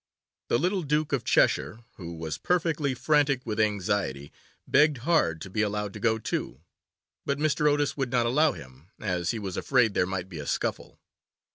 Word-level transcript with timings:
The 0.47 0.57
little 0.57 0.81
Duke 0.81 1.13
of 1.13 1.23
Cheshire, 1.23 1.81
who 1.97 2.15
was 2.15 2.39
perfectly 2.39 2.95
frantic 2.95 3.45
with 3.45 3.59
anxiety, 3.59 4.31
begged 4.67 4.97
hard 5.05 5.39
to 5.41 5.49
be 5.51 5.61
allowed 5.61 5.93
to 5.93 5.99
go 5.99 6.17
too, 6.17 6.61
but 7.23 7.37
Mr. 7.37 7.69
Otis 7.71 7.95
would 7.97 8.09
not 8.11 8.25
allow 8.25 8.53
him, 8.53 8.87
as 8.99 9.29
he 9.29 9.37
was 9.37 9.57
afraid 9.57 9.93
there 9.93 10.07
might 10.07 10.27
be 10.27 10.39
a 10.39 10.47
scuffle. 10.47 10.99